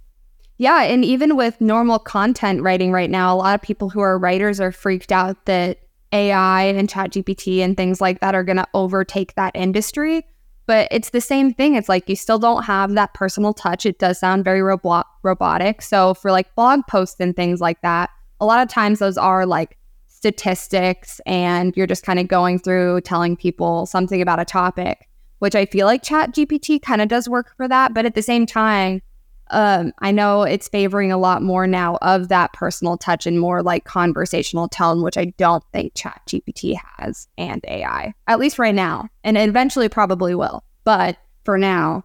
Yeah, 0.58 0.82
and 0.84 1.04
even 1.04 1.36
with 1.36 1.60
normal 1.60 1.98
content 1.98 2.62
writing 2.62 2.90
right 2.92 3.10
now, 3.10 3.34
a 3.34 3.36
lot 3.36 3.54
of 3.54 3.62
people 3.62 3.90
who 3.90 4.00
are 4.00 4.18
writers 4.18 4.58
are 4.60 4.72
freaked 4.72 5.12
out 5.12 5.44
that 5.44 5.80
AI 6.12 6.62
and 6.62 6.88
ChatGPT 6.88 7.58
and 7.58 7.76
things 7.76 8.00
like 8.00 8.20
that 8.20 8.34
are 8.34 8.44
going 8.44 8.56
to 8.56 8.66
overtake 8.72 9.34
that 9.34 9.52
industry. 9.54 10.25
But 10.66 10.88
it's 10.90 11.10
the 11.10 11.20
same 11.20 11.52
thing. 11.52 11.76
It's 11.76 11.88
like 11.88 12.08
you 12.08 12.16
still 12.16 12.38
don't 12.38 12.64
have 12.64 12.94
that 12.94 13.14
personal 13.14 13.54
touch. 13.54 13.86
It 13.86 13.98
does 13.98 14.18
sound 14.18 14.44
very 14.44 14.62
robo- 14.62 15.04
robotic. 15.22 15.82
So 15.82 16.14
for 16.14 16.32
like 16.32 16.52
blog 16.56 16.80
posts 16.88 17.20
and 17.20 17.36
things 17.36 17.60
like 17.60 17.80
that, 17.82 18.10
a 18.40 18.46
lot 18.46 18.62
of 18.62 18.68
times 18.68 18.98
those 18.98 19.18
are 19.18 19.46
like 19.46 19.76
statistics 20.08 21.20
and 21.26 21.76
you're 21.76 21.86
just 21.86 22.04
kind 22.04 22.18
of 22.18 22.26
going 22.26 22.58
through 22.58 23.02
telling 23.02 23.36
people 23.36 23.86
something 23.86 24.20
about 24.20 24.40
a 24.40 24.44
topic, 24.44 25.08
which 25.38 25.54
I 25.54 25.66
feel 25.66 25.86
like 25.86 26.02
ChatGPT 26.02 26.82
kind 26.82 27.00
of 27.00 27.08
does 27.08 27.28
work 27.28 27.52
for 27.56 27.68
that. 27.68 27.94
But 27.94 28.06
at 28.06 28.14
the 28.14 28.22
same 28.22 28.46
time, 28.46 29.02
um, 29.50 29.92
I 30.00 30.10
know 30.10 30.42
it's 30.42 30.68
favoring 30.68 31.12
a 31.12 31.18
lot 31.18 31.42
more 31.42 31.66
now 31.66 31.96
of 32.02 32.28
that 32.28 32.52
personal 32.52 32.96
touch 32.96 33.26
and 33.26 33.38
more 33.38 33.62
like 33.62 33.84
conversational 33.84 34.68
tone, 34.68 35.02
which 35.02 35.16
I 35.16 35.26
don't 35.36 35.64
think 35.72 35.92
Chat 35.94 36.20
GPT 36.26 36.76
has 36.96 37.28
and 37.38 37.64
AI, 37.68 38.12
at 38.26 38.38
least 38.38 38.58
right 38.58 38.74
now. 38.74 39.08
And 39.22 39.38
eventually 39.38 39.88
probably 39.88 40.34
will. 40.34 40.64
But 40.84 41.16
for 41.44 41.58
now, 41.58 42.04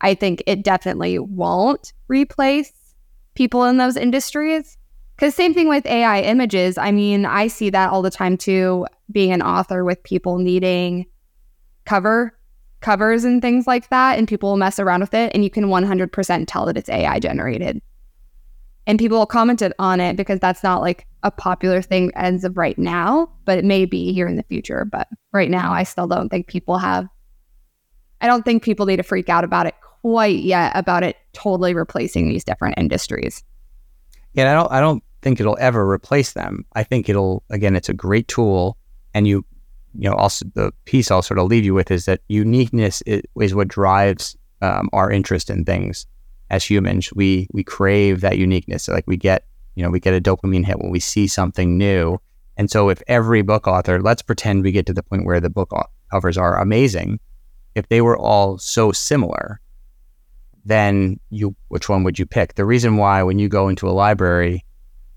I 0.00 0.14
think 0.14 0.42
it 0.46 0.64
definitely 0.64 1.18
won't 1.18 1.92
replace 2.08 2.72
people 3.34 3.64
in 3.64 3.76
those 3.76 3.96
industries. 3.96 4.78
Because 5.16 5.34
same 5.34 5.54
thing 5.54 5.68
with 5.68 5.86
AI 5.86 6.22
images. 6.22 6.78
I 6.78 6.90
mean, 6.90 7.26
I 7.26 7.46
see 7.46 7.70
that 7.70 7.90
all 7.90 8.02
the 8.02 8.10
time 8.10 8.36
too, 8.36 8.86
being 9.10 9.30
an 9.30 9.42
author 9.42 9.84
with 9.84 10.02
people 10.02 10.38
needing 10.38 11.06
cover 11.84 12.36
covers 12.82 13.24
and 13.24 13.40
things 13.40 13.66
like 13.66 13.88
that, 13.90 14.18
and 14.18 14.28
people 14.28 14.50
will 14.50 14.56
mess 14.56 14.78
around 14.78 15.00
with 15.00 15.14
it, 15.14 15.32
and 15.34 15.44
you 15.44 15.50
can 15.50 15.66
100% 15.66 16.44
tell 16.46 16.66
that 16.66 16.76
it's 16.76 16.88
AI 16.88 17.18
generated. 17.18 17.80
And 18.86 18.98
people 18.98 19.18
will 19.18 19.26
comment 19.26 19.62
it 19.62 19.72
on 19.78 20.00
it 20.00 20.16
because 20.16 20.40
that's 20.40 20.62
not 20.62 20.80
like 20.80 21.06
a 21.22 21.30
popular 21.30 21.80
thing 21.80 22.10
as 22.16 22.44
of 22.44 22.56
right 22.56 22.76
now, 22.76 23.30
but 23.44 23.58
it 23.58 23.64
may 23.64 23.84
be 23.84 24.12
here 24.12 24.26
in 24.26 24.36
the 24.36 24.42
future. 24.42 24.84
But 24.84 25.08
right 25.32 25.50
now, 25.50 25.72
I 25.72 25.84
still 25.84 26.08
don't 26.08 26.28
think 26.28 26.48
people 26.48 26.78
have, 26.78 27.06
I 28.20 28.26
don't 28.26 28.44
think 28.44 28.64
people 28.64 28.86
need 28.86 28.96
to 28.96 29.04
freak 29.04 29.28
out 29.28 29.44
about 29.44 29.66
it 29.66 29.74
quite 30.02 30.40
yet 30.40 30.72
about 30.74 31.04
it 31.04 31.16
totally 31.32 31.74
replacing 31.74 32.28
these 32.28 32.44
different 32.44 32.76
industries. 32.76 33.42
Yeah, 34.34 34.50
I 34.50 34.54
don't 34.54 34.72
I 34.72 34.80
don't 34.80 35.04
think 35.22 35.40
it'll 35.40 35.58
ever 35.60 35.88
replace 35.88 36.32
them. 36.32 36.64
I 36.74 36.82
think 36.82 37.08
it'll 37.08 37.44
again, 37.50 37.76
it's 37.76 37.88
a 37.88 37.94
great 37.94 38.28
tool, 38.28 38.76
and 39.14 39.26
you 39.26 39.44
you 39.98 40.08
know 40.08 40.16
also 40.16 40.46
the 40.54 40.72
piece 40.84 41.10
I'll 41.10 41.22
sort 41.22 41.38
of 41.38 41.46
leave 41.46 41.64
you 41.64 41.74
with 41.74 41.90
is 41.90 42.04
that 42.04 42.20
uniqueness 42.28 43.02
is, 43.02 43.22
is 43.40 43.54
what 43.54 43.68
drives 43.68 44.36
um, 44.60 44.88
our 44.92 45.10
interest 45.10 45.50
in 45.50 45.64
things 45.64 46.06
as 46.50 46.64
humans. 46.64 47.12
We 47.14 47.48
we 47.52 47.64
crave 47.64 48.20
that 48.20 48.38
uniqueness. 48.38 48.88
Like 48.88 49.06
we 49.06 49.16
get 49.16 49.44
You 49.74 49.82
know, 49.82 49.90
we 49.90 50.00
get 50.00 50.14
a 50.14 50.20
dopamine 50.20 50.66
hit 50.66 50.78
when 50.78 50.90
we 50.92 51.00
see 51.00 51.26
something 51.26 51.78
new. 51.78 52.18
And 52.58 52.70
so 52.70 52.90
if 52.90 53.00
every 53.06 53.42
book 53.42 53.66
author, 53.66 54.02
let's 54.02 54.22
pretend 54.22 54.62
we 54.62 54.72
get 54.72 54.84
to 54.86 54.92
the 54.92 55.02
point 55.02 55.24
where 55.24 55.40
the 55.40 55.48
book 55.48 55.70
covers 56.10 56.36
are 56.36 56.60
amazing, 56.60 57.18
if 57.74 57.88
they 57.88 58.02
were 58.02 58.18
all 58.18 58.58
so 58.58 58.92
similar, 58.92 59.60
then 60.66 61.18
you 61.30 61.56
which 61.68 61.88
one 61.88 62.04
would 62.04 62.18
you 62.18 62.26
pick? 62.26 62.54
The 62.54 62.66
reason 62.66 62.98
why 62.98 63.22
when 63.22 63.38
you 63.38 63.48
go 63.48 63.68
into 63.68 63.88
a 63.88 63.96
library, 64.04 64.62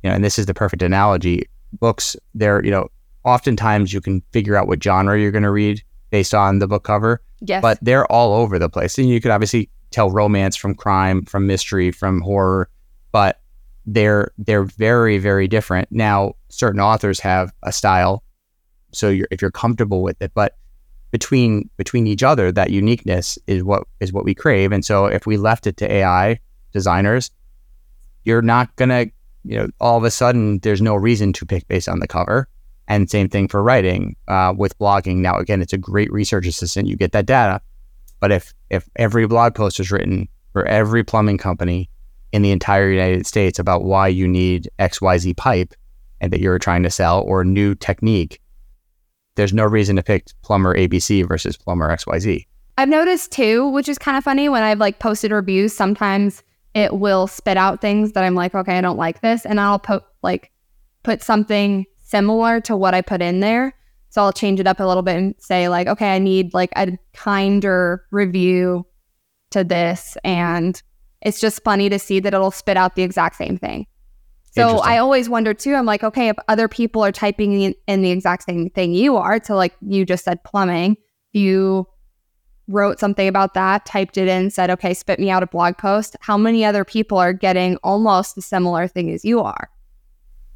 you 0.02 0.10
know, 0.10 0.16
and 0.16 0.24
this 0.24 0.40
is 0.40 0.46
the 0.46 0.54
perfect 0.54 0.82
analogy, 0.82 1.44
books 1.80 2.16
they're, 2.34 2.64
you 2.64 2.72
know, 2.72 2.88
oftentimes 3.26 3.92
you 3.92 4.00
can 4.00 4.22
figure 4.32 4.56
out 4.56 4.68
what 4.68 4.82
genre 4.82 5.20
you're 5.20 5.32
going 5.32 5.44
to 5.44 5.52
read 5.52 5.84
based 6.12 6.34
on 6.34 6.60
the 6.60 6.68
book 6.68 6.84
cover. 6.84 7.22
Yes. 7.42 7.62
But 7.62 7.80
they're 7.82 8.10
all 8.12 8.34
over 8.34 8.58
the 8.58 8.70
place. 8.70 8.98
And 8.98 9.10
you 9.10 9.20
could 9.20 9.32
obviously 9.32 9.70
tell 9.92 10.10
romance 10.10 10.56
from 10.56 10.76
crime, 10.76 11.26
from 11.26 11.48
mystery, 11.48 11.92
from 11.92 12.22
horror, 12.22 12.70
but 13.12 13.42
they're 13.86 14.32
they're 14.38 14.64
very 14.64 15.18
very 15.18 15.48
different. 15.48 15.88
Now, 15.92 16.34
certain 16.50 16.82
authors 16.82 17.20
have 17.20 17.54
a 17.64 17.72
style, 17.72 18.24
so 18.92 19.10
you're, 19.10 19.28
if 19.32 19.42
you're 19.42 19.52
comfortable 19.52 20.02
with 20.02 20.22
it, 20.22 20.32
but 20.34 20.58
between 21.12 21.70
between 21.78 22.08
each 22.08 22.24
other, 22.24 22.52
that 22.52 22.72
uniqueness 22.72 23.38
is 23.48 23.64
what 23.64 23.84
is 24.00 24.12
what 24.12 24.26
we 24.26 24.34
crave. 24.34 24.72
And 24.72 24.84
so, 24.84 25.06
if 25.06 25.26
we 25.28 25.38
left 25.38 25.68
it 25.68 25.78
to 25.78 25.92
AI 25.92 26.40
designers, 26.74 27.32
you're 28.24 28.42
not 28.42 28.76
gonna, 28.76 29.06
you 29.44 29.58
know, 29.58 29.70
all 29.80 29.98
of 29.98 30.04
a 30.04 30.12
sudden 30.12 30.60
there's 30.60 30.82
no 30.82 30.96
reason 30.96 31.32
to 31.34 31.46
pick 31.46 31.68
based 31.68 31.88
on 31.88 32.00
the 32.00 32.08
cover. 32.08 32.50
And 32.88 33.10
same 33.10 33.30
thing 33.30 33.48
for 33.48 33.64
writing 33.64 34.16
uh, 34.28 34.54
with 34.56 34.78
blogging. 34.78 35.18
Now, 35.18 35.38
again, 35.38 35.62
it's 35.62 35.74
a 35.74 35.78
great 35.78 36.12
research 36.12 36.46
assistant. 36.46 36.88
You 36.88 36.96
get 36.96 37.14
that 37.14 37.26
data, 37.26 37.62
but 38.20 38.32
if 38.32 38.54
if 38.70 38.88
every 38.96 39.26
blog 39.28 39.56
post 39.56 39.80
is 39.80 39.92
written 39.92 40.28
for 40.54 40.66
every 40.66 41.04
plumbing 41.04 41.38
company 41.38 41.90
in 42.32 42.42
the 42.42 42.52
entire 42.52 42.90
United 42.90 43.26
States 43.26 43.60
about 43.60 43.84
why 43.84 44.08
you 44.08 44.28
need 44.28 44.70
XYZ 44.80 45.36
pipe 45.38 45.74
and 46.22 46.32
that 46.32 46.40
you're 46.40 46.60
trying 46.60 46.84
to 46.84 46.90
sell 46.90 47.22
or 47.22 47.42
a 47.42 47.46
new 47.46 47.74
technique, 47.76 48.40
there's 49.36 49.54
no 49.54 49.64
reason 49.64 49.96
to 49.96 50.04
pick 50.04 50.28
plumber 50.44 50.76
ABC 50.76 51.28
versus 51.28 51.58
plumber 51.58 51.90
XYZ. 51.90 52.46
I've 52.78 52.90
noticed 52.90 53.32
too, 53.32 53.68
which 53.70 53.88
is 53.88 53.98
kind 53.98 54.18
of 54.18 54.24
funny 54.24 54.50
when 54.50 54.64
I've 54.64 54.80
like 54.80 55.00
posted 55.00 55.32
reviews, 55.32 55.74
sometimes 55.76 56.44
it 56.74 56.94
will 56.94 57.26
spit 57.26 57.58
out 57.58 57.80
things 57.80 58.12
that 58.12 58.24
I'm 58.24 58.36
like, 58.36 58.54
okay, 58.54 58.78
I 58.78 58.82
don't 58.82 58.98
like 58.98 59.22
this. 59.22 59.46
And 59.46 59.60
I'll 59.60 59.80
put 59.80 60.04
like 60.22 60.52
put 61.04 61.24
something 61.24 61.86
similar 62.06 62.62
to 62.62 62.78
what 62.78 62.94
I 62.94 63.02
put 63.02 63.22
in 63.22 63.42
there. 63.42 63.74
So 64.10 64.22
I'll 64.22 64.32
change 64.32 64.62
it 64.62 64.68
up 64.68 64.80
a 64.80 64.86
little 64.86 65.04
bit 65.04 65.18
and 65.18 65.36
say 65.40 65.68
like, 65.68 65.88
okay, 65.88 66.16
I 66.16 66.20
need 66.20 66.54
like 66.54 66.72
a 66.78 66.98
kinder 67.14 68.06
review 68.12 68.86
to 69.52 69.64
this. 69.64 70.16
And 70.24 70.82
it's 71.22 71.42
just 71.42 71.64
funny 71.64 71.90
to 71.90 72.00
see 72.00 72.22
that 72.22 72.34
it'll 72.34 72.52
spit 72.52 72.78
out 72.78 72.96
the 72.96 73.04
exact 73.04 73.36
same 73.36 73.58
thing. 73.58 73.88
So 74.52 74.78
I 74.78 75.00
always 75.00 75.28
wonder 75.28 75.54
too. 75.54 75.76
I'm 75.76 75.86
like, 75.86 76.02
okay, 76.02 76.30
if 76.30 76.38
other 76.48 76.70
people 76.70 77.04
are 77.04 77.12
typing 77.12 77.60
in, 77.60 77.76
in 77.88 78.04
the 78.04 78.12
exact 78.12 78.44
same 78.44 78.70
thing 78.70 78.94
you 78.94 79.18
are, 79.18 79.38
to 79.42 79.56
like 79.56 79.76
you 79.82 80.06
just 80.06 80.24
said 80.24 80.42
plumbing, 80.46 80.96
you 81.34 81.86
wrote 82.70 82.98
something 82.98 83.28
about 83.28 83.54
that, 83.56 83.86
typed 83.86 84.18
it 84.18 84.30
in, 84.30 84.50
said, 84.50 84.70
okay, 84.70 84.94
spit 84.94 85.20
me 85.20 85.30
out 85.30 85.44
a 85.44 85.48
blog 85.48 85.78
post. 85.78 86.16
How 86.22 86.38
many 86.38 86.64
other 86.64 86.86
people 86.86 87.18
are 87.18 87.34
getting 87.34 87.76
almost 87.78 88.36
the 88.36 88.42
similar 88.42 88.88
thing 88.88 89.12
as 89.12 89.26
you 89.26 89.42
are? 89.42 89.70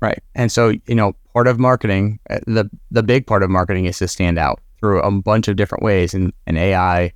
Right. 0.01 0.21
And 0.35 0.51
so, 0.51 0.69
you 0.87 0.95
know, 0.95 1.13
part 1.33 1.47
of 1.47 1.59
marketing, 1.59 2.19
uh, 2.29 2.39
the 2.47 2.69
the 2.91 3.03
big 3.03 3.27
part 3.27 3.43
of 3.43 3.49
marketing 3.49 3.85
is 3.85 3.97
to 3.99 4.07
stand 4.07 4.37
out 4.37 4.61
through 4.79 5.01
a 5.01 5.11
bunch 5.11 5.47
of 5.47 5.57
different 5.57 5.83
ways 5.83 6.13
and, 6.13 6.31
and 6.47 6.57
AI 6.57 7.11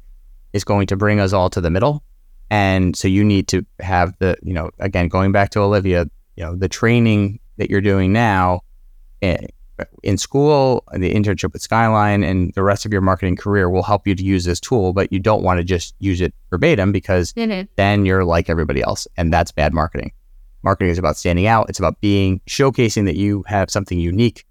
is 0.52 0.64
going 0.64 0.88
to 0.88 0.98
bring 0.98 1.20
us 1.20 1.32
all 1.32 1.50
to 1.50 1.62
the 1.62 1.70
middle 1.70 2.04
and 2.54 2.96
so 2.96 3.08
you 3.08 3.24
need 3.24 3.48
to 3.48 3.66
have 3.80 4.14
the, 4.20 4.38
you 4.44 4.54
know, 4.54 4.70
again, 4.78 5.08
going 5.08 5.32
back 5.32 5.50
to 5.52 5.60
Olivia, 5.60 6.06
you 6.36 6.44
know, 6.44 6.56
the 6.56 6.70
training 6.70 7.40
that 7.58 7.72
you're 7.72 7.82
doing 7.82 8.14
now 8.14 8.62
in, 9.22 9.48
eh, 9.80 9.86
in 10.04 10.20
school, 10.20 10.84
the 10.94 11.12
internship 11.12 11.52
with 11.52 11.64
Skyline, 11.64 12.24
and 12.24 12.54
the 12.54 12.62
rest 12.62 12.86
of 12.86 12.92
your 12.92 13.02
marketing 13.02 13.36
career 13.36 13.72
will 13.72 13.82
help 13.82 14.06
you 14.06 14.14
to 14.14 14.24
use 14.24 14.46
this 14.46 14.60
tool, 14.60 14.94
but 14.94 15.12
you 15.12 15.18
don't 15.18 15.42
want 15.42 15.58
to 15.58 15.64
just 15.64 15.96
use 15.98 16.22
it 16.22 16.32
verbatim 16.52 16.92
because 16.92 17.34
mm-hmm. 17.34 17.66
then 17.76 18.06
you're 18.06 18.24
like 18.24 18.52
everybody 18.52 18.84
else, 18.84 19.08
and 19.18 19.34
that's 19.34 19.52
bad 19.52 19.74
marketing. 19.74 20.12
Marketing 20.64 20.92
is 20.92 20.98
about 20.98 21.18
standing 21.18 21.48
out. 21.48 21.70
It's 21.70 21.80
about 21.80 22.00
being 22.02 22.40
showcasing 22.48 23.06
that 23.06 23.16
you 23.16 23.44
have 23.48 23.70
something 23.70 24.00
unique, 24.00 24.46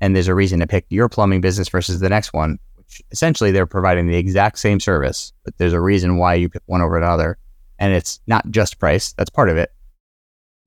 and 0.00 0.14
there's 0.14 0.28
a 0.28 0.34
reason 0.34 0.60
to 0.60 0.66
pick 0.66 0.86
your 0.88 1.08
plumbing 1.08 1.40
business 1.40 1.68
versus 1.68 2.00
the 2.00 2.08
next 2.08 2.32
one. 2.32 2.58
Which 2.76 3.02
essentially 3.10 3.50
they're 3.50 3.66
providing 3.66 4.06
the 4.06 4.16
exact 4.16 4.58
same 4.58 4.80
service, 4.80 5.32
but 5.44 5.56
there's 5.58 5.74
a 5.74 5.80
reason 5.80 6.16
why 6.16 6.34
you 6.34 6.48
pick 6.48 6.62
one 6.66 6.80
over 6.80 6.96
another 6.96 7.38
and 7.78 7.92
it's 7.92 8.20
not 8.26 8.48
just 8.50 8.78
price, 8.78 9.12
that's 9.12 9.30
part 9.30 9.48
of 9.48 9.56
it, 9.56 9.72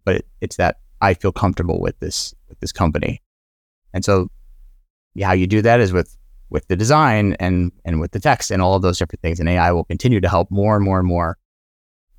but 0.06 0.24
it's 0.40 0.56
that 0.58 0.80
I 1.02 1.14
feel 1.14 1.32
comfortable 1.32 1.80
with 1.82 2.00
this 2.00 2.34
with 2.48 2.60
this 2.60 2.72
company. 2.72 3.22
And 3.94 4.06
so 4.06 4.30
how 5.22 5.34
you 5.34 5.48
do 5.48 5.62
that 5.62 5.80
is 5.80 5.92
with 5.92 6.16
with 6.50 6.68
the 6.68 6.76
design 6.76 7.36
and 7.40 7.72
and 7.86 8.00
with 8.00 8.12
the 8.12 8.20
text 8.20 8.52
and 8.52 8.62
all 8.62 8.76
of 8.76 8.82
those 8.82 8.98
different 8.98 9.22
things. 9.22 9.40
And 9.40 9.50
AI 9.50 9.72
will 9.72 9.84
continue 9.84 10.22
to 10.22 10.30
help 10.30 10.50
more 10.52 10.76
and 10.76 10.86
more 10.86 11.00
and 11.00 11.08
more, 11.08 11.38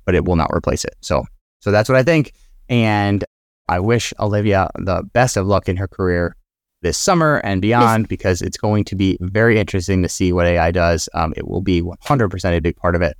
but 0.05 0.15
it 0.15 0.25
will 0.25 0.35
not 0.35 0.51
replace 0.53 0.85
it. 0.85 0.95
So 1.01 1.25
so 1.59 1.71
that's 1.71 1.89
what 1.89 1.97
I 1.97 2.03
think. 2.03 2.33
And 2.73 3.23
I 3.69 3.79
wish 3.79 4.13
Olivia 4.19 4.69
the 4.75 5.03
best 5.13 5.37
of 5.37 5.45
luck 5.45 5.69
in 5.69 5.77
her 5.77 5.87
career 5.87 6.35
this 6.81 6.97
summer 6.97 7.37
and 7.43 7.61
beyond 7.61 8.07
because 8.07 8.41
it's 8.41 8.57
going 8.57 8.83
to 8.85 8.95
be 8.95 9.17
very 9.21 9.59
interesting 9.59 10.01
to 10.01 10.09
see 10.09 10.33
what 10.33 10.47
AI 10.47 10.71
does. 10.71 11.07
Um, 11.13 11.33
it 11.37 11.47
will 11.47 11.61
be 11.61 11.81
100% 11.81 12.57
a 12.57 12.59
big 12.59 12.75
part 12.75 12.95
of 12.95 13.01
it 13.01 13.15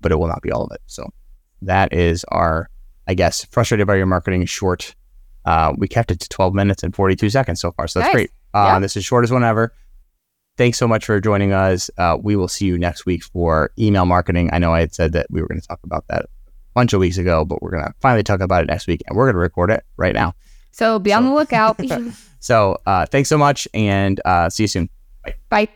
but 0.00 0.12
it 0.12 0.16
will 0.16 0.28
not 0.28 0.42
be 0.42 0.52
all 0.52 0.64
of 0.64 0.72
it. 0.72 0.80
So 0.86 1.08
that 1.62 1.92
is 1.92 2.24
our, 2.28 2.68
I 3.06 3.14
guess, 3.14 3.44
frustrated 3.46 3.86
by 3.86 3.96
your 3.96 4.06
marketing 4.06 4.44
short. 4.46 4.94
Uh, 5.44 5.72
we 5.76 5.88
kept 5.88 6.10
it 6.10 6.20
to 6.20 6.28
12 6.28 6.54
minutes 6.54 6.82
and 6.82 6.94
42 6.94 7.30
seconds 7.30 7.60
so 7.60 7.72
far. 7.72 7.88
So 7.88 8.00
that's 8.00 8.08
nice. 8.08 8.14
great. 8.14 8.30
Uh, 8.54 8.72
yeah. 8.74 8.78
This 8.78 8.96
is 8.96 9.04
short 9.04 9.24
as 9.24 9.32
one 9.32 9.44
ever. 9.44 9.72
Thanks 10.56 10.78
so 10.78 10.88
much 10.88 11.04
for 11.04 11.20
joining 11.20 11.52
us. 11.52 11.90
Uh, 11.98 12.16
we 12.20 12.34
will 12.34 12.48
see 12.48 12.66
you 12.66 12.78
next 12.78 13.04
week 13.04 13.22
for 13.22 13.72
email 13.78 14.06
marketing. 14.06 14.50
I 14.52 14.58
know 14.58 14.72
I 14.72 14.80
had 14.80 14.94
said 14.94 15.12
that 15.12 15.26
we 15.28 15.40
were 15.40 15.48
going 15.48 15.60
to 15.60 15.66
talk 15.66 15.80
about 15.84 16.04
that 16.08 16.26
bunch 16.76 16.92
of 16.92 17.00
weeks 17.00 17.16
ago, 17.16 17.44
but 17.44 17.62
we're 17.62 17.70
going 17.70 17.82
to 17.82 17.92
finally 18.00 18.22
talk 18.22 18.40
about 18.40 18.62
it 18.62 18.68
next 18.68 18.86
week 18.86 19.02
and 19.06 19.16
we're 19.16 19.24
going 19.24 19.34
to 19.34 19.40
record 19.40 19.70
it 19.70 19.82
right 19.96 20.14
now. 20.14 20.34
So 20.72 20.98
be 20.98 21.10
so. 21.10 21.16
on 21.16 21.24
the 21.24 21.32
lookout. 21.32 21.80
so 22.38 22.76
uh, 22.86 23.06
thanks 23.06 23.30
so 23.30 23.38
much 23.38 23.66
and 23.74 24.20
uh, 24.24 24.50
see 24.50 24.64
you 24.64 24.68
soon. 24.68 24.90
Bye. 25.24 25.34
Bye. 25.48 25.68